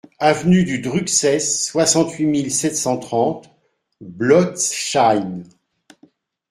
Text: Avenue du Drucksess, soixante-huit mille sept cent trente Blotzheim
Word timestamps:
Avenue 0.17 0.63
du 0.63 0.79
Drucksess, 0.81 1.67
soixante-huit 1.67 2.25
mille 2.25 2.51
sept 2.51 2.75
cent 2.75 2.97
trente 2.97 3.51
Blotzheim 4.03 5.43